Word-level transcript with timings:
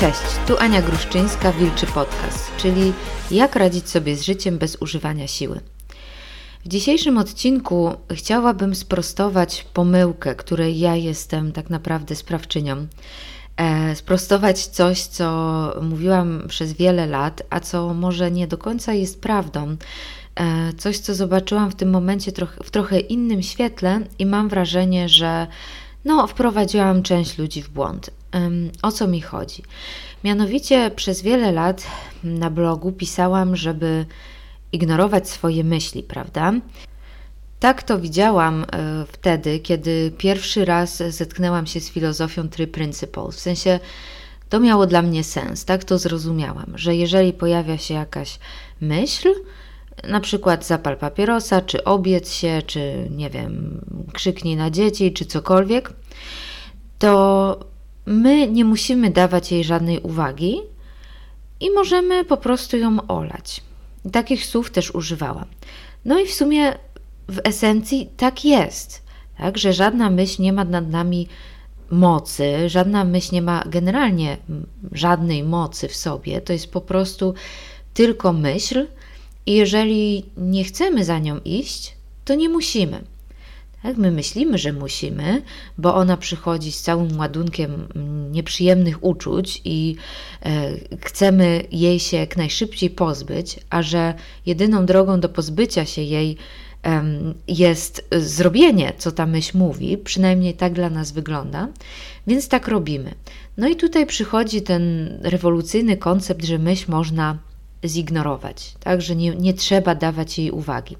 Cześć, 0.00 0.20
tu 0.46 0.58
Ania 0.58 0.82
Gruszczyńska, 0.82 1.52
Wilczy 1.52 1.86
Podcast, 1.86 2.56
czyli 2.56 2.92
jak 3.30 3.56
radzić 3.56 3.88
sobie 3.88 4.16
z 4.16 4.22
życiem 4.22 4.58
bez 4.58 4.76
używania 4.80 5.26
siły. 5.26 5.60
W 6.64 6.68
dzisiejszym 6.68 7.18
odcinku 7.18 7.92
chciałabym 8.12 8.74
sprostować 8.74 9.66
pomyłkę, 9.74 10.34
której 10.34 10.78
ja 10.78 10.96
jestem 10.96 11.52
tak 11.52 11.70
naprawdę 11.70 12.16
sprawczynią. 12.16 12.86
E, 13.56 13.96
sprostować 13.96 14.66
coś, 14.66 15.02
co 15.02 15.26
mówiłam 15.82 16.42
przez 16.48 16.72
wiele 16.72 17.06
lat, 17.06 17.42
a 17.50 17.60
co 17.60 17.94
może 17.94 18.30
nie 18.30 18.46
do 18.46 18.58
końca 18.58 18.92
jest 18.92 19.20
prawdą. 19.20 19.76
E, 20.34 20.72
coś, 20.72 20.98
co 20.98 21.14
zobaczyłam 21.14 21.70
w 21.70 21.76
tym 21.76 21.90
momencie 21.90 22.32
troch 22.32 22.56
w 22.64 22.70
trochę 22.70 23.00
innym 23.00 23.42
świetle 23.42 24.00
i 24.18 24.26
mam 24.26 24.48
wrażenie, 24.48 25.08
że 25.08 25.46
no, 26.04 26.26
wprowadziłam 26.26 27.02
część 27.02 27.38
ludzi 27.38 27.62
w 27.62 27.68
błąd. 27.68 28.10
O 28.82 28.92
co 28.92 29.08
mi 29.08 29.20
chodzi? 29.20 29.62
Mianowicie 30.24 30.90
przez 30.96 31.22
wiele 31.22 31.52
lat 31.52 31.86
na 32.24 32.50
blogu 32.50 32.92
pisałam, 32.92 33.56
żeby 33.56 34.06
ignorować 34.72 35.28
swoje 35.28 35.64
myśli, 35.64 36.02
prawda? 36.02 36.52
Tak 37.60 37.82
to 37.82 37.98
widziałam 37.98 38.62
e, 38.72 39.04
wtedy, 39.12 39.58
kiedy 39.58 40.12
pierwszy 40.18 40.64
raz 40.64 41.02
zetknęłam 41.08 41.66
się 41.66 41.80
z 41.80 41.90
filozofią 41.90 42.48
Three 42.48 42.66
Principles. 42.66 43.36
W 43.36 43.40
sensie 43.40 43.80
to 44.48 44.60
miało 44.60 44.86
dla 44.86 45.02
mnie 45.02 45.24
sens, 45.24 45.64
tak 45.64 45.84
to 45.84 45.98
zrozumiałam, 45.98 46.72
że 46.74 46.96
jeżeli 46.96 47.32
pojawia 47.32 47.78
się 47.78 47.94
jakaś 47.94 48.38
myśl, 48.80 49.28
na 50.08 50.20
przykład 50.20 50.66
zapal 50.66 50.96
papierosa, 50.96 51.60
czy 51.60 51.84
obiec 51.84 52.32
się, 52.32 52.62
czy 52.66 53.08
nie 53.10 53.30
wiem, 53.30 53.80
krzyknij 54.12 54.56
na 54.56 54.70
dzieci, 54.70 55.12
czy 55.12 55.24
cokolwiek, 55.24 55.92
to 56.98 57.60
my 58.06 58.48
nie 58.48 58.64
musimy 58.64 59.10
dawać 59.10 59.52
jej 59.52 59.64
żadnej 59.64 60.00
uwagi 60.00 60.60
i 61.60 61.70
możemy 61.70 62.24
po 62.24 62.36
prostu 62.36 62.76
ją 62.76 63.06
olać. 63.08 63.62
Takich 64.12 64.46
słów 64.46 64.70
też 64.70 64.94
używałam. 64.94 65.46
No 66.04 66.20
i 66.20 66.26
w 66.26 66.34
sumie 66.34 66.72
w 67.28 67.40
esencji 67.44 68.10
tak 68.16 68.44
jest, 68.44 69.02
tak, 69.38 69.58
że 69.58 69.72
żadna 69.72 70.10
myśl 70.10 70.42
nie 70.42 70.52
ma 70.52 70.64
nad 70.64 70.88
nami 70.88 71.28
mocy, 71.90 72.68
żadna 72.68 73.04
myśl 73.04 73.34
nie 73.34 73.42
ma 73.42 73.64
generalnie 73.66 74.36
żadnej 74.92 75.44
mocy 75.44 75.88
w 75.88 75.96
sobie. 75.96 76.40
To 76.40 76.52
jest 76.52 76.72
po 76.72 76.80
prostu 76.80 77.34
tylko 77.94 78.32
myśl, 78.32 78.86
i 79.46 79.52
jeżeli 79.52 80.24
nie 80.36 80.64
chcemy 80.64 81.04
za 81.04 81.18
nią 81.18 81.40
iść, 81.44 81.96
to 82.24 82.34
nie 82.34 82.48
musimy. 82.48 83.00
Tak? 83.82 83.96
My 83.96 84.10
myślimy, 84.10 84.58
że 84.58 84.72
musimy, 84.72 85.42
bo 85.78 85.94
ona 85.94 86.16
przychodzi 86.16 86.72
z 86.72 86.82
całym 86.82 87.18
ładunkiem 87.18 87.88
nieprzyjemnych 88.30 89.04
uczuć 89.04 89.60
i 89.64 89.96
e, 90.42 90.72
chcemy 91.04 91.64
jej 91.72 92.00
się 92.00 92.16
jak 92.16 92.36
najszybciej 92.36 92.90
pozbyć, 92.90 93.60
a 93.70 93.82
że 93.82 94.14
jedyną 94.46 94.86
drogą 94.86 95.20
do 95.20 95.28
pozbycia 95.28 95.84
się 95.84 96.02
jej 96.02 96.36
jest 97.48 98.08
zrobienie, 98.16 98.92
co 98.98 99.12
ta 99.12 99.26
myśl 99.26 99.58
mówi, 99.58 99.98
przynajmniej 99.98 100.54
tak 100.54 100.72
dla 100.72 100.90
nas 100.90 101.12
wygląda, 101.12 101.68
więc 102.26 102.48
tak 102.48 102.68
robimy. 102.68 103.14
No 103.56 103.68
i 103.68 103.76
tutaj 103.76 104.06
przychodzi 104.06 104.62
ten 104.62 105.08
rewolucyjny 105.22 105.96
koncept, 105.96 106.44
że 106.44 106.58
myśl 106.58 106.84
można 106.88 107.38
zignorować, 107.86 108.74
tak, 108.80 109.02
że 109.02 109.16
nie, 109.16 109.34
nie 109.34 109.54
trzeba 109.54 109.94
dawać 109.94 110.38
jej 110.38 110.50
uwagi. 110.50 110.96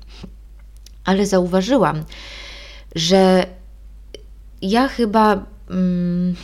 Ale 1.05 1.27
zauważyłam, 1.27 2.05
że 2.95 3.47
ja 4.63 4.89
chyba 4.89 5.45
mm, 5.71 6.35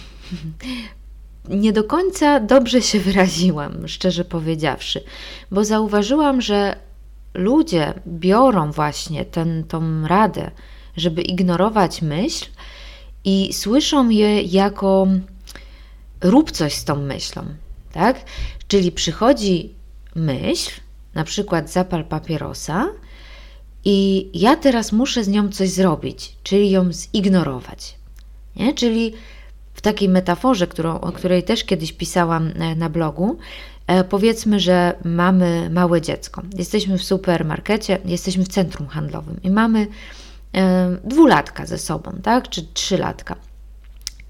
nie 1.48 1.72
do 1.72 1.84
końca 1.84 2.40
dobrze 2.40 2.82
się 2.82 3.00
wyraziłam, 3.00 3.88
szczerze 3.88 4.24
powiedziawszy, 4.24 5.04
bo 5.50 5.64
zauważyłam, 5.64 6.40
że 6.40 6.76
ludzie 7.34 7.94
biorą 8.06 8.72
właśnie 8.72 9.24
ten, 9.24 9.64
tą 9.64 10.08
radę, 10.08 10.50
żeby 10.96 11.22
ignorować 11.22 12.02
myśl 12.02 12.46
i 13.24 13.52
słyszą 13.52 14.08
je 14.08 14.42
jako 14.42 15.06
rób 16.20 16.50
coś 16.50 16.74
z 16.74 16.84
tą 16.84 16.96
myślą, 16.96 17.44
tak? 17.92 18.20
Czyli 18.68 18.92
przychodzi 18.92 19.75
myśl, 20.16 20.80
na 21.14 21.24
przykład 21.24 21.72
zapal 21.72 22.04
papierosa, 22.04 22.88
i 23.88 24.28
ja 24.34 24.56
teraz 24.56 24.92
muszę 24.92 25.24
z 25.24 25.28
nią 25.28 25.48
coś 25.48 25.70
zrobić, 25.70 26.36
czyli 26.42 26.70
ją 26.70 26.92
zignorować. 26.92 27.94
Nie? 28.56 28.74
Czyli 28.74 29.12
w 29.74 29.80
takiej 29.80 30.08
metaforze, 30.08 30.66
którą, 30.66 31.00
o 31.00 31.12
której 31.12 31.42
też 31.42 31.64
kiedyś 31.64 31.92
pisałam 31.92 32.52
e, 32.58 32.74
na 32.74 32.90
blogu, 32.90 33.38
e, 33.86 34.04
powiedzmy, 34.04 34.60
że 34.60 34.94
mamy 35.04 35.70
małe 35.70 36.00
dziecko. 36.00 36.42
Jesteśmy 36.58 36.98
w 36.98 37.04
supermarkecie, 37.04 37.98
jesteśmy 38.04 38.44
w 38.44 38.48
centrum 38.48 38.88
handlowym 38.88 39.40
i 39.42 39.50
mamy 39.50 39.86
e, 40.54 40.96
dwulatka 41.04 41.66
ze 41.66 41.78
sobą, 41.78 42.12
tak? 42.22 42.48
czy 42.48 42.62
trzylatka. 42.74 43.36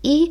I 0.02 0.30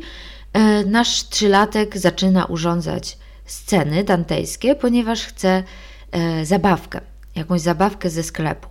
nasz 0.86 1.28
trzylatek 1.28 1.98
zaczyna 1.98 2.44
urządzać 2.44 3.18
sceny 3.46 4.04
dantejskie, 4.04 4.74
ponieważ 4.74 5.26
chce 5.26 5.62
e, 6.12 6.44
zabawkę, 6.46 7.00
jakąś 7.36 7.60
zabawkę 7.60 8.10
ze 8.10 8.22
sklepu. 8.22 8.68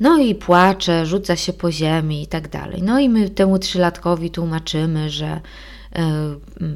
No 0.00 0.18
i 0.18 0.34
płacze, 0.34 1.06
rzuca 1.06 1.36
się 1.36 1.52
po 1.52 1.72
ziemi 1.72 2.22
i 2.22 2.26
tak 2.26 2.48
dalej. 2.48 2.82
No 2.82 2.98
i 2.98 3.08
my 3.08 3.30
temu 3.30 3.58
trzylatkowi 3.58 4.30
tłumaczymy, 4.30 5.10
że 5.10 5.26
e, 5.26 5.40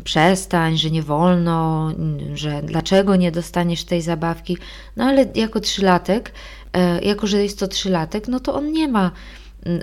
przestań, 0.04 0.76
że 0.78 0.90
nie 0.90 1.02
wolno, 1.02 1.90
że 2.34 2.62
dlaczego 2.62 3.16
nie 3.16 3.32
dostaniesz 3.32 3.84
tej 3.84 4.02
zabawki. 4.02 4.58
No 4.96 5.04
ale 5.04 5.26
jako 5.34 5.60
trzylatek, 5.60 6.32
e, 6.72 7.00
jako 7.00 7.26
że 7.26 7.42
jest 7.42 7.58
to 7.58 7.68
trzylatek, 7.68 8.28
no 8.28 8.40
to 8.40 8.54
on 8.54 8.72
nie 8.72 8.88
ma 8.88 9.10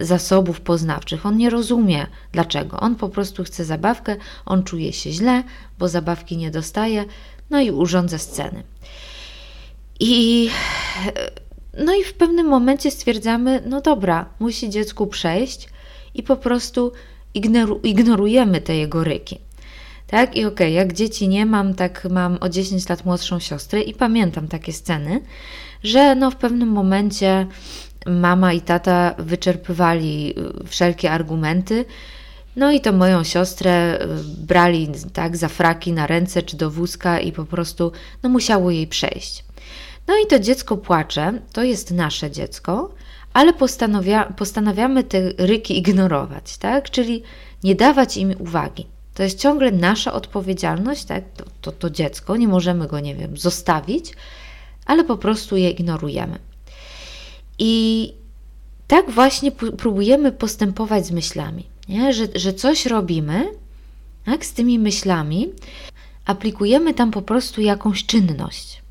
zasobów 0.02 0.62
poznawczych. 0.62 1.26
On 1.26 1.38
nie 1.38 1.50
rozumie 1.50 2.08
dlaczego. 2.32 2.80
On 2.80 2.96
po 2.96 3.10
prostu 3.10 3.44
chce 3.44 3.66
zabawkę, 3.66 4.16
on 4.46 4.64
czuje 4.64 4.94
się 4.94 5.12
źle, 5.12 5.44
bo 5.80 5.88
zabawki 5.88 6.38
nie 6.38 6.52
dostaje, 6.52 7.06
no 7.50 7.62
i 7.62 7.72
urządza 7.72 8.18
sceny. 8.18 8.64
I 10.00 10.50
no 11.86 11.96
i 11.96 12.04
w 12.04 12.14
pewnym 12.14 12.48
momencie 12.48 12.92
stwierdzamy, 12.92 13.64
no 13.66 13.82
dobra, 13.82 14.26
musi 14.40 14.70
dziecku 14.70 15.08
przejść 15.08 15.70
i 16.14 16.24
po 16.24 16.36
prostu 16.36 16.92
ignoru 17.34 17.80
ignorujemy 17.84 18.62
te 18.62 18.76
jego 18.76 19.04
ryki. 19.04 19.40
Tak, 20.10 20.36
i 20.36 20.46
okej, 20.46 20.54
okay, 20.54 20.72
jak 20.72 20.94
dzieci 20.94 21.28
nie 21.28 21.46
mam, 21.46 21.74
tak 21.74 22.08
mam 22.10 22.38
o 22.42 22.50
10 22.50 22.90
lat 22.90 23.06
młodszą 23.06 23.40
siostrę 23.40 23.82
i 23.82 23.94
pamiętam 23.94 24.48
takie 24.48 24.74
sceny, 24.74 25.22
że 25.84 26.16
no 26.16 26.32
w 26.32 26.36
pewnym 26.36 26.70
momencie 26.70 27.48
mama 28.06 28.54
i 28.54 28.62
tata 28.62 29.16
wyczerpywali 29.18 30.34
y, 30.64 30.68
wszelkie 30.68 31.12
argumenty. 31.12 31.86
No 32.56 32.72
i 32.72 32.82
to 32.82 32.92
moją 32.92 33.24
siostrę 33.24 34.00
y, 34.02 34.08
brali 34.48 34.90
tak 35.14 35.38
za 35.38 35.48
fraki 35.48 35.94
na 35.94 36.08
ręce 36.08 36.44
czy 36.44 36.58
do 36.58 36.72
wózka 36.72 37.20
i 37.20 37.32
po 37.32 37.46
prostu 37.46 37.92
no 38.24 38.30
musiało 38.30 38.72
jej 38.72 38.88
przejść. 38.88 39.46
No 40.08 40.14
i 40.24 40.28
to 40.28 40.40
dziecko 40.40 40.78
płacze, 40.78 41.34
to 41.54 41.64
jest 41.64 41.92
nasze 41.92 42.32
dziecko, 42.32 42.94
ale 43.34 43.54
postanawia, 43.54 44.24
postanawiamy 44.24 45.04
te 45.04 45.32
ryki 45.38 45.78
ignorować, 45.78 46.58
tak? 46.58 46.90
Czyli 46.90 47.24
nie 47.64 47.76
dawać 47.76 48.18
im 48.18 48.36
uwagi. 48.40 48.99
To 49.20 49.24
jest 49.24 49.40
ciągle 49.40 49.72
nasza 49.72 50.14
odpowiedzialność, 50.14 51.04
tak? 51.04 51.24
To, 51.38 51.46
to, 51.62 51.72
to 51.72 51.90
dziecko, 51.90 52.38
nie 52.38 52.48
możemy 52.48 52.88
go, 52.88 53.00
nie 53.00 53.16
wiem, 53.16 53.38
zostawić, 53.38 54.14
ale 54.86 55.04
po 55.04 55.18
prostu 55.18 55.58
je 55.58 55.70
ignorujemy. 55.70 56.40
I 57.58 58.14
tak 58.88 59.12
właśnie 59.12 59.52
próbujemy 59.52 60.32
postępować 60.32 61.06
z 61.06 61.12
myślami, 61.12 61.66
nie? 61.90 62.14
Że, 62.14 62.28
że 62.36 62.54
coś 62.54 62.86
robimy 62.86 63.50
tak, 64.26 64.46
z 64.46 64.54
tymi 64.54 64.80
myślami, 64.80 65.50
aplikujemy 66.26 66.94
tam 66.94 67.12
po 67.12 67.22
prostu 67.22 67.62
jakąś 67.62 68.06
czynność. 68.06 68.82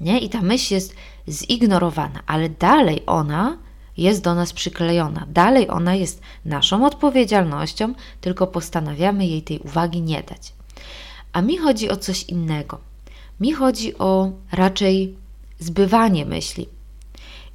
Nie? 0.00 0.20
I 0.20 0.28
ta 0.28 0.42
myśl 0.42 0.74
jest 0.74 0.94
zignorowana, 1.28 2.22
ale 2.26 2.48
dalej 2.48 3.02
ona 3.06 3.58
jest 3.96 4.22
do 4.22 4.34
nas 4.34 4.52
przyklejona, 4.52 5.26
dalej 5.28 5.70
ona 5.70 5.94
jest 5.94 6.22
naszą 6.44 6.86
odpowiedzialnością, 6.86 7.94
tylko 8.20 8.46
postanawiamy 8.46 9.26
jej 9.26 9.42
tej 9.42 9.58
uwagi 9.58 10.02
nie 10.02 10.22
dać. 10.22 10.52
A 11.32 11.42
mi 11.42 11.58
chodzi 11.58 11.90
o 11.90 11.96
coś 11.96 12.22
innego. 12.22 12.78
Mi 13.40 13.52
chodzi 13.52 13.98
o 13.98 14.30
raczej 14.52 15.14
zbywanie 15.58 16.26
myśli. 16.26 16.68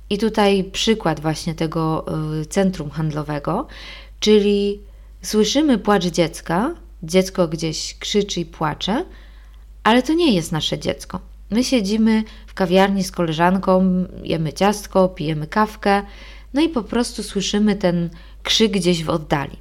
I 0.10 0.18
tutaj 0.18 0.64
przykład 0.64 1.20
właśnie 1.20 1.56
tego 1.56 2.06
y, 2.42 2.46
centrum 2.46 2.90
handlowego, 2.90 3.68
czyli 4.20 4.80
słyszymy 5.22 5.78
płacz 5.78 6.06
dziecka, 6.06 6.76
dziecko 7.04 7.48
gdzieś 7.48 7.96
krzyczy 8.00 8.40
i 8.40 8.46
płacze, 8.46 9.06
ale 9.84 10.04
to 10.04 10.14
nie 10.14 10.36
jest 10.36 10.52
nasze 10.52 10.80
dziecko. 10.80 11.20
My 11.50 11.64
siedzimy 11.64 12.24
w 12.48 12.54
kawiarni 12.54 13.04
z 13.04 13.12
koleżanką, 13.12 14.06
jemy 14.24 14.54
ciastko, 14.54 15.10
pijemy 15.10 15.48
kawkę, 15.48 16.02
no 16.54 16.62
i 16.62 16.70
po 16.70 16.84
prostu 16.84 17.24
słyszymy 17.24 17.76
ten 17.76 18.10
krzyk 18.44 18.72
gdzieś 18.72 19.04
w 19.04 19.10
oddali. 19.10 19.58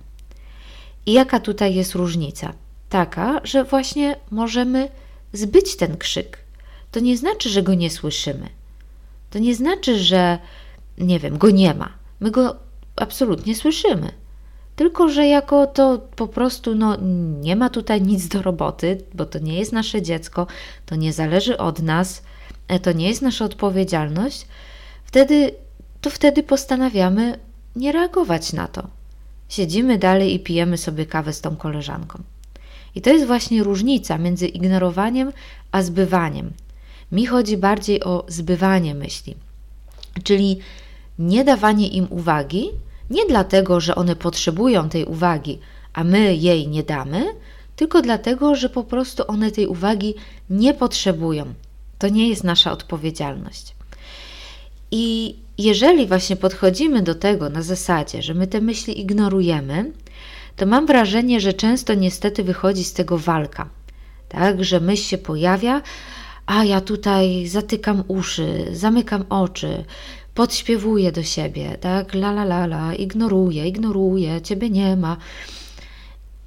I 1.06 1.12
jaka 1.12 1.40
tutaj 1.40 1.74
jest 1.74 1.94
różnica? 1.94 2.52
taka, 2.94 3.40
że 3.44 3.64
właśnie 3.64 4.16
możemy 4.30 4.88
zbyć 5.32 5.76
ten 5.76 5.96
krzyk. 5.96 6.38
To 6.90 7.00
nie 7.00 7.16
znaczy, 7.16 7.50
że 7.50 7.62
go 7.62 7.74
nie 7.74 7.90
słyszymy. 7.90 8.48
To 9.30 9.38
nie 9.38 9.54
znaczy, 9.54 9.98
że 9.98 10.38
nie 10.98 11.20
wiem, 11.20 11.38
go 11.38 11.50
nie 11.50 11.74
ma. 11.74 11.92
My 12.20 12.30
go 12.30 12.56
absolutnie 12.96 13.54
słyszymy. 13.54 14.12
Tylko, 14.76 15.08
że 15.08 15.26
jako 15.26 15.66
to 15.66 15.98
po 16.16 16.28
prostu 16.28 16.74
no, 16.74 16.96
nie 17.40 17.56
ma 17.56 17.70
tutaj 17.70 18.02
nic 18.02 18.28
do 18.28 18.42
roboty, 18.42 18.98
bo 19.14 19.26
to 19.26 19.38
nie 19.38 19.58
jest 19.58 19.72
nasze 19.72 20.02
dziecko, 20.02 20.46
to 20.86 20.96
nie 20.96 21.12
zależy 21.12 21.58
od 21.58 21.82
nas, 21.82 22.22
e, 22.68 22.80
to 22.80 22.92
nie 22.92 23.08
jest 23.08 23.22
nasza 23.22 23.44
odpowiedzialność, 23.44 24.46
wtedy, 25.04 25.54
to 26.00 26.10
wtedy 26.10 26.42
postanawiamy 26.42 27.38
nie 27.76 27.92
reagować 27.92 28.52
na 28.52 28.68
to. 28.68 28.86
Siedzimy 29.48 29.98
dalej 29.98 30.34
i 30.34 30.40
pijemy 30.40 30.78
sobie 30.78 31.06
kawę 31.06 31.32
z 31.32 31.40
tą 31.40 31.56
koleżanką. 31.56 32.22
I 32.94 33.00
to 33.00 33.10
jest 33.10 33.26
właśnie 33.26 33.62
różnica 33.62 34.18
między 34.18 34.46
ignorowaniem 34.46 35.32
a 35.72 35.82
zbywaniem. 35.82 36.52
Mi 37.12 37.26
chodzi 37.26 37.56
bardziej 37.56 38.04
o 38.04 38.24
zbywanie 38.28 38.94
myśli, 38.94 39.34
czyli 40.22 40.58
nie 41.18 41.44
dawanie 41.44 41.88
im 41.88 42.06
uwagi, 42.10 42.70
nie 43.10 43.26
dlatego, 43.26 43.80
że 43.80 43.94
one 43.94 44.16
potrzebują 44.16 44.88
tej 44.88 45.04
uwagi, 45.04 45.58
a 45.92 46.04
my 46.04 46.36
jej 46.36 46.68
nie 46.68 46.82
damy, 46.82 47.24
tylko 47.76 48.02
dlatego, 48.02 48.54
że 48.54 48.68
po 48.68 48.84
prostu 48.84 49.22
one 49.26 49.50
tej 49.50 49.66
uwagi 49.66 50.14
nie 50.50 50.74
potrzebują. 50.74 51.54
To 51.98 52.08
nie 52.08 52.28
jest 52.28 52.44
nasza 52.44 52.72
odpowiedzialność. 52.72 53.74
I 54.90 55.36
jeżeli 55.58 56.06
właśnie 56.06 56.36
podchodzimy 56.36 57.02
do 57.02 57.14
tego 57.14 57.50
na 57.50 57.62
zasadzie, 57.62 58.22
że 58.22 58.34
my 58.34 58.46
te 58.46 58.60
myśli 58.60 59.00
ignorujemy, 59.00 59.92
to 60.56 60.66
mam 60.66 60.86
wrażenie, 60.86 61.40
że 61.40 61.52
często 61.52 61.94
niestety 61.94 62.44
wychodzi 62.44 62.84
z 62.84 62.92
tego 62.92 63.18
walka. 63.18 63.68
Tak, 64.28 64.64
że 64.64 64.80
myśl 64.80 65.02
się 65.02 65.18
pojawia, 65.18 65.82
a 66.46 66.64
ja 66.64 66.80
tutaj 66.80 67.46
zatykam 67.46 68.04
uszy, 68.08 68.66
zamykam 68.72 69.24
oczy, 69.28 69.84
podśpiewuję 70.34 71.12
do 71.12 71.22
siebie, 71.22 71.78
tak, 71.80 72.14
la 72.14 72.30
la 72.30 72.42
la 72.42 72.64
la, 72.64 72.94
ignoruję, 72.94 73.68
ignoruję, 73.68 74.42
ciebie 74.42 74.70
nie 74.70 74.96
ma. 74.96 75.16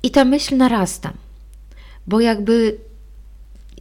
I 0.04 0.12
ta 0.12 0.26
myśl 0.26 0.58
narasta, 0.58 1.14
bo 2.08 2.20
jakby 2.20 2.78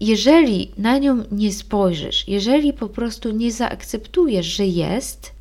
jeżeli 0.01 0.73
na 0.79 0.99
nią 0.99 1.25
nie 1.31 1.53
spojrzysz, 1.53 2.29
jeżeli 2.29 2.73
po 2.73 2.89
prostu 2.89 3.31
nie 3.31 3.53
zaakceptujesz, 3.53 4.47
że 4.47 4.67
jest, 4.67 5.33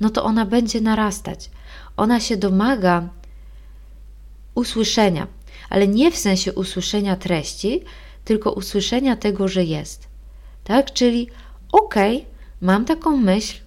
no 0.00 0.10
to 0.10 0.24
ona 0.24 0.46
będzie 0.46 0.80
narastać. 0.80 1.50
Ona 1.96 2.20
się 2.20 2.36
domaga 2.36 3.08
usłyszenia, 4.54 5.26
ale 5.70 5.88
nie 5.88 6.10
w 6.10 6.16
sensie 6.16 6.52
usłyszenia 6.52 7.16
treści, 7.16 7.80
tylko 8.24 8.52
usłyszenia 8.52 9.16
tego, 9.16 9.48
że 9.48 9.64
jest. 9.64 10.08
Tak? 10.64 10.92
Czyli 10.92 11.28
okej, 11.72 12.16
okay, 12.16 12.30
mam 12.60 12.84
taką 12.84 13.16
myśl, 13.16 13.65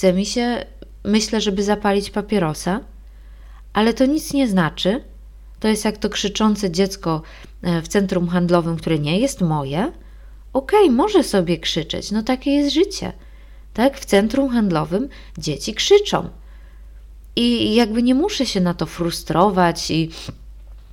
chce 0.00 0.12
mi 0.12 0.26
się, 0.26 0.64
myślę, 1.04 1.40
żeby 1.40 1.62
zapalić 1.62 2.10
papierosa, 2.10 2.80
ale 3.72 3.94
to 3.94 4.06
nic 4.06 4.32
nie 4.32 4.48
znaczy. 4.48 5.04
To 5.60 5.68
jest 5.68 5.84
jak 5.84 5.98
to 5.98 6.08
krzyczące 6.08 6.70
dziecko 6.70 7.22
e, 7.62 7.82
w 7.82 7.88
centrum 7.88 8.28
handlowym, 8.28 8.76
które 8.76 8.98
nie 8.98 9.20
jest 9.20 9.40
moje. 9.40 9.92
Okej, 10.52 10.84
okay, 10.84 10.90
może 10.96 11.22
sobie 11.24 11.58
krzyczeć, 11.58 12.10
no 12.10 12.22
takie 12.22 12.50
jest 12.50 12.74
życie. 12.74 13.12
Tak, 13.74 13.98
w 13.98 14.04
centrum 14.04 14.48
handlowym 14.48 15.08
dzieci 15.38 15.74
krzyczą. 15.74 16.28
I 17.36 17.74
jakby 17.74 18.02
nie 18.02 18.14
muszę 18.14 18.46
się 18.46 18.60
na 18.60 18.74
to 18.74 18.86
frustrować 18.86 19.90
i 19.90 20.10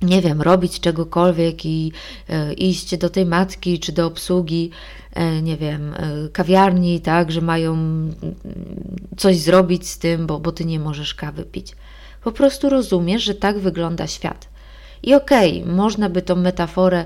nie 0.02 0.22
wiem, 0.22 0.42
robić 0.42 0.80
czegokolwiek 0.80 1.66
i 1.66 1.92
e, 2.28 2.52
iść 2.52 2.96
do 2.96 3.10
tej 3.10 3.26
matki 3.26 3.78
czy 3.78 3.92
do 3.92 4.06
obsługi, 4.06 4.70
e, 5.14 5.42
nie 5.42 5.56
wiem, 5.56 5.94
e, 5.94 6.28
kawiarni, 6.32 7.00
tak, 7.00 7.32
że 7.32 7.40
mają 7.40 7.72
mm, 7.72 8.14
coś 9.16 9.36
zrobić 9.36 9.88
z 9.88 9.98
tym, 9.98 10.26
bo, 10.26 10.40
bo 10.40 10.52
ty 10.52 10.64
nie 10.64 10.80
możesz 10.80 11.14
kawy 11.14 11.44
pić. 11.44 11.76
Po 12.24 12.32
prostu 12.32 12.68
rozumiesz, 12.68 13.22
że 13.22 13.34
tak 13.34 13.58
wygląda 13.58 14.06
świat. 14.06 14.48
I 15.02 15.14
okej, 15.14 15.62
okay, 15.62 15.74
można 15.74 16.08
by 16.08 16.22
tą 16.22 16.36
metaforę 16.36 17.04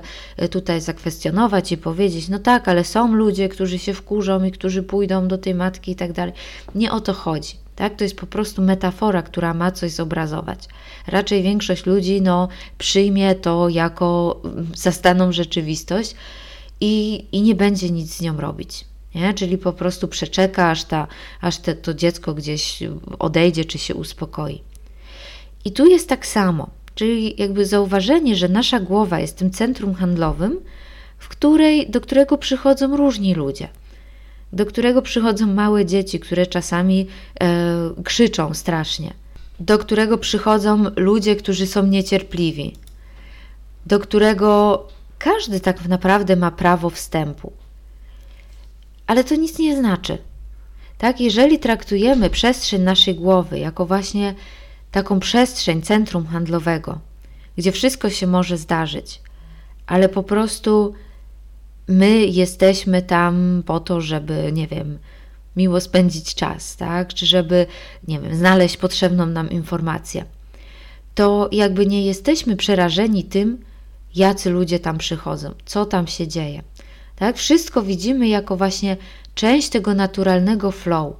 tutaj 0.51 0.81
zakwestionować 0.81 1.71
i 1.71 1.77
powiedzieć, 1.77 2.29
no 2.29 2.39
tak, 2.39 2.67
ale 2.67 2.83
są 2.83 3.13
ludzie, 3.13 3.49
którzy 3.49 3.79
się 3.79 3.93
wkurzą 3.93 4.43
i 4.43 4.51
którzy 4.51 4.83
pójdą 4.83 5.27
do 5.27 5.37
tej 5.37 5.55
matki 5.55 5.91
i 5.91 5.95
tak 5.95 6.13
dalej. 6.13 6.33
Nie 6.75 6.91
o 6.91 7.01
to 7.01 7.13
chodzi. 7.13 7.62
Tak? 7.75 7.95
To 7.95 8.03
jest 8.03 8.17
po 8.17 8.27
prostu 8.27 8.61
metafora, 8.61 9.21
która 9.21 9.53
ma 9.53 9.71
coś 9.71 9.91
zobrazować. 9.91 10.67
Raczej 11.07 11.43
większość 11.43 11.85
ludzi 11.85 12.21
no, 12.21 12.47
przyjmie 12.77 13.35
to 13.35 13.69
jako 13.69 14.41
mm, 14.45 14.67
zastaną 14.75 15.31
rzeczywistość 15.31 16.15
i, 16.81 17.25
i 17.31 17.41
nie 17.41 17.55
będzie 17.55 17.89
nic 17.89 18.13
z 18.13 18.21
nią 18.21 18.37
robić. 18.37 18.85
Nie? 19.15 19.33
Czyli 19.33 19.57
po 19.57 19.73
prostu 19.73 20.07
przeczeka, 20.07 20.69
aż, 20.69 20.83
ta, 20.83 21.07
aż 21.41 21.57
te, 21.57 21.75
to 21.75 21.93
dziecko 21.93 22.33
gdzieś 22.33 22.79
odejdzie 23.19 23.65
czy 23.65 23.77
się 23.77 23.95
uspokoi. 23.95 24.61
I 25.65 25.71
tu 25.71 25.85
jest 25.85 26.09
tak 26.09 26.25
samo. 26.27 26.69
Czyli 26.95 27.35
jakby 27.37 27.65
zauważenie, 27.65 28.35
że 28.35 28.49
nasza 28.49 28.79
głowa 28.79 29.19
jest 29.19 29.37
tym 29.37 29.51
centrum 29.51 29.93
handlowym, 29.93 30.59
w 31.17 31.27
której, 31.27 31.89
do 31.89 32.01
którego 32.01 32.37
przychodzą 32.37 32.97
różni 32.97 33.33
ludzie– 33.33 33.67
do 34.53 34.65
którego 34.65 35.01
przychodzą 35.01 35.47
małe 35.47 35.85
dzieci, 35.85 36.19
które 36.19 36.47
czasami 36.47 37.07
e, 37.41 37.47
krzyczą 38.03 38.53
strasznie, 38.53 39.13
do 39.59 39.77
którego 39.77 40.17
przychodzą 40.17 40.85
ludzie, 40.95 41.35
którzy 41.35 41.67
są 41.67 41.85
niecierpliwi, 41.85 42.75
do 43.85 43.99
którego 43.99 44.87
każdy 45.19 45.59
tak 45.59 45.87
naprawdę 45.87 46.35
ma 46.35 46.51
prawo 46.51 46.89
wstępu. 46.89 47.53
Ale 49.07 49.23
to 49.23 49.35
nic 49.35 49.59
nie 49.59 49.77
znaczy. 49.77 50.17
Tak, 50.97 51.21
jeżeli 51.21 51.59
traktujemy 51.59 52.29
przestrzeń 52.29 52.81
naszej 52.81 53.15
głowy 53.15 53.59
jako 53.59 53.85
właśnie 53.85 54.35
taką 54.91 55.19
przestrzeń 55.19 55.81
centrum 55.81 56.25
handlowego, 56.25 56.99
gdzie 57.57 57.71
wszystko 57.71 58.09
się 58.09 58.27
może 58.27 58.57
zdarzyć, 58.57 59.21
ale 59.87 60.09
po 60.09 60.23
prostu 60.23 60.93
my 61.87 62.25
jesteśmy 62.25 63.01
tam 63.01 63.63
po 63.65 63.79
to, 63.79 64.01
żeby, 64.01 64.51
nie 64.53 64.67
wiem, 64.67 64.99
miło 65.55 65.81
spędzić 65.81 66.35
czas, 66.35 66.75
tak? 66.75 67.13
Czy 67.13 67.25
żeby, 67.25 67.65
nie 68.07 68.19
wiem, 68.19 68.35
znaleźć 68.35 68.77
potrzebną 68.77 69.25
nam 69.25 69.49
informację. 69.49 70.25
To 71.15 71.49
jakby 71.51 71.85
nie 71.85 72.05
jesteśmy 72.05 72.55
przerażeni 72.55 73.23
tym, 73.23 73.57
jacy 74.15 74.49
ludzie 74.49 74.79
tam 74.79 74.97
przychodzą, 74.97 75.53
co 75.65 75.85
tam 75.85 76.07
się 76.07 76.27
dzieje. 76.27 76.63
Tak? 77.15 77.37
Wszystko 77.37 77.81
widzimy 77.81 78.27
jako 78.27 78.57
właśnie 78.57 78.97
część 79.35 79.69
tego 79.69 79.93
naturalnego 79.93 80.71
flow. 80.71 81.15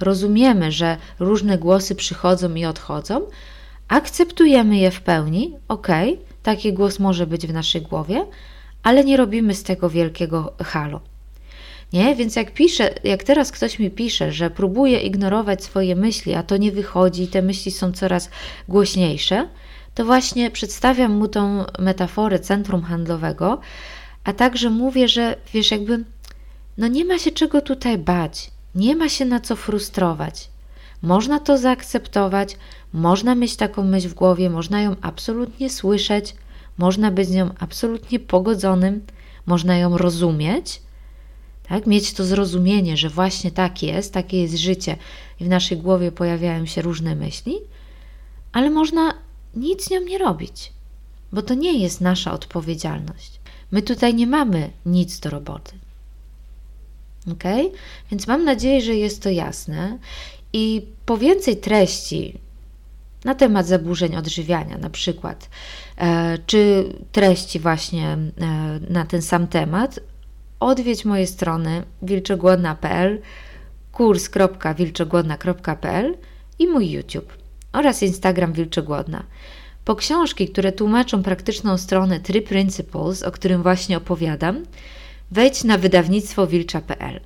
Rozumiemy, 0.00 0.72
że 0.72 0.96
różne 1.18 1.58
głosy 1.58 1.94
przychodzą 1.94 2.54
i 2.54 2.64
odchodzą, 2.64 3.20
akceptujemy 3.88 4.76
je 4.76 4.90
w 4.90 5.00
pełni, 5.00 5.54
ok, 5.68 5.88
taki 6.42 6.72
głos 6.72 6.98
może 6.98 7.26
być 7.26 7.46
w 7.46 7.52
naszej 7.52 7.82
głowie, 7.82 8.26
ale 8.82 9.04
nie 9.04 9.16
robimy 9.16 9.54
z 9.54 9.62
tego 9.62 9.90
wielkiego 9.90 10.52
halo. 10.60 11.00
Nie? 11.92 12.16
Więc 12.16 12.36
jak 12.36 12.54
piszę, 12.54 12.94
jak 13.04 13.24
teraz 13.24 13.52
ktoś 13.52 13.78
mi 13.78 13.90
pisze, 13.90 14.32
że 14.32 14.50
próbuje 14.50 15.00
ignorować 15.00 15.64
swoje 15.64 15.96
myśli, 15.96 16.34
a 16.34 16.42
to 16.42 16.56
nie 16.56 16.72
wychodzi, 16.72 17.28
te 17.28 17.42
myśli 17.42 17.72
są 17.72 17.92
coraz 17.92 18.30
głośniejsze, 18.68 19.48
to 19.94 20.04
właśnie 20.04 20.50
przedstawiam 20.50 21.12
mu 21.12 21.28
tą 21.28 21.64
metaforę 21.78 22.38
centrum 22.38 22.82
handlowego, 22.82 23.60
a 24.24 24.32
także 24.32 24.70
mówię, 24.70 25.08
że 25.08 25.36
wiesz, 25.54 25.70
jakby 25.70 26.04
no 26.78 26.88
nie 26.88 27.04
ma 27.04 27.18
się 27.18 27.30
czego 27.30 27.60
tutaj 27.60 27.98
bać, 27.98 28.50
nie 28.74 28.96
ma 28.96 29.08
się 29.08 29.24
na 29.24 29.40
co 29.40 29.56
frustrować. 29.56 30.48
Można 31.02 31.40
to 31.40 31.58
zaakceptować, 31.58 32.56
można 32.92 33.34
mieć 33.34 33.56
taką 33.56 33.84
myśl 33.84 34.08
w 34.08 34.14
głowie, 34.14 34.50
można 34.50 34.82
ją 34.82 34.96
absolutnie 35.02 35.70
słyszeć, 35.70 36.34
można 36.82 37.10
być 37.10 37.28
z 37.28 37.30
nią 37.30 37.50
absolutnie 37.58 38.18
pogodzonym, 38.20 39.06
można 39.46 39.76
ją 39.76 39.98
rozumieć, 39.98 40.82
tak? 41.68 41.86
mieć 41.86 42.12
to 42.12 42.24
zrozumienie, 42.24 42.96
że 42.96 43.08
właśnie 43.08 43.50
tak 43.50 43.82
jest, 43.82 44.14
takie 44.14 44.42
jest 44.42 44.54
życie 44.54 44.96
i 45.40 45.44
w 45.44 45.48
naszej 45.48 45.78
głowie 45.78 46.12
pojawiają 46.12 46.66
się 46.66 46.82
różne 46.82 47.14
myśli, 47.14 47.54
ale 48.52 48.70
można 48.70 49.14
nic 49.54 49.84
z 49.84 49.90
nią 49.90 50.00
nie 50.00 50.18
robić, 50.18 50.72
bo 51.32 51.42
to 51.42 51.54
nie 51.54 51.78
jest 51.78 52.00
nasza 52.00 52.32
odpowiedzialność. 52.32 53.40
My 53.70 53.82
tutaj 53.82 54.14
nie 54.14 54.26
mamy 54.26 54.70
nic 54.86 55.20
do 55.20 55.30
roboty. 55.30 55.72
Ok? 57.32 57.44
Więc 58.10 58.26
mam 58.26 58.44
nadzieję, 58.44 58.80
że 58.80 58.94
jest 58.94 59.22
to 59.22 59.30
jasne. 59.30 59.98
I 60.52 60.86
po 61.06 61.18
więcej 61.18 61.56
treści 61.56 62.38
na 63.24 63.34
temat 63.34 63.66
zaburzeń 63.66 64.16
odżywiania, 64.16 64.78
na 64.78 64.90
przykład, 64.90 65.50
e, 65.98 66.38
czy 66.46 66.92
treści 67.12 67.60
właśnie 67.60 68.08
e, 68.08 68.18
na 68.90 69.06
ten 69.06 69.22
sam 69.22 69.46
temat, 69.46 70.00
odwiedź 70.60 71.04
moje 71.04 71.26
strony 71.26 71.82
wilczogłodna.pl, 72.02 73.20
kurs.wilczogłodna.pl 73.92 76.16
i 76.58 76.66
mój 76.66 76.90
YouTube 76.90 77.32
oraz 77.72 78.02
Instagram 78.02 78.52
Wilczogłodna. 78.52 79.24
Po 79.84 79.96
książki, 79.96 80.48
które 80.48 80.72
tłumaczą 80.72 81.22
praktyczną 81.22 81.78
stronę 81.78 82.20
Three 82.20 82.42
Principles, 82.42 83.22
o 83.22 83.30
którym 83.30 83.62
właśnie 83.62 83.96
opowiadam, 83.96 84.62
wejdź 85.30 85.64
na 85.64 85.78
wydawnictwo 85.78 86.46
wilcza.pl. 86.46 87.20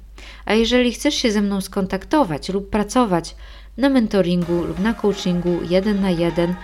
A 0.44 0.54
jeżeli 0.54 0.92
chcesz 0.92 1.14
się 1.14 1.32
ze 1.32 1.42
mną 1.42 1.60
skontaktować 1.60 2.48
lub 2.48 2.70
pracować 2.70 3.36
na 3.76 3.88
mentoringu 3.88 4.64
lub 4.64 4.78
na 4.78 4.94
coachingu 4.94 5.60
jeden 5.70 6.00
na 6.00 6.10
jeden, 6.10 6.54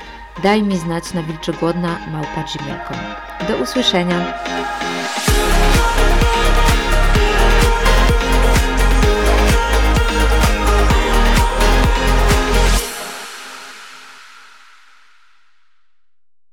daj 0.42 0.62
mi 0.62 0.76
znać 0.76 1.14
na 1.14 1.23
wilczogłodna 1.23 1.99
Do 3.49 3.57
usłyszenia. 3.57 4.35